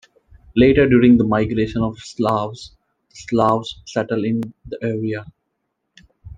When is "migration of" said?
1.23-1.93